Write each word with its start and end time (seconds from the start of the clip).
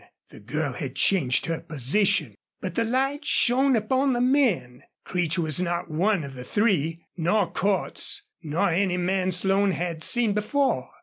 The 0.31 0.39
girl 0.39 0.73
had 0.73 0.95
changed 0.95 1.45
her 1.45 1.59
position. 1.59 2.33
But 2.59 2.73
the 2.73 2.83
light 2.83 3.23
shone 3.23 3.75
upon 3.75 4.13
the 4.13 4.19
men. 4.19 4.81
Creech 5.05 5.37
was 5.37 5.59
not 5.59 5.91
one 5.91 6.23
of 6.23 6.33
the 6.33 6.43
three, 6.43 7.05
nor 7.17 7.51
Cordts, 7.53 8.23
nor 8.41 8.71
any 8.71 8.97
man 8.97 9.31
Slone 9.31 9.73
had 9.73 10.03
seen 10.03 10.33
before. 10.33 10.89